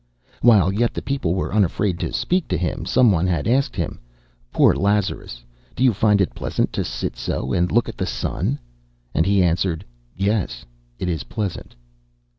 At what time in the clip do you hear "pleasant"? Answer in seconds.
6.33-6.73, 11.25-11.75